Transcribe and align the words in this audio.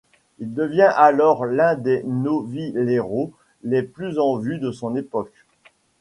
Il 0.39 0.55
devient 0.55 0.91
alors 0.95 1.45
l’un 1.45 1.75
des 1.75 2.01
novilleros 2.01 3.33
les 3.61 3.83
plus 3.83 4.17
en 4.17 4.37
vue 4.37 4.57
de 4.57 4.71
son 4.71 4.95
époque. 4.95 5.45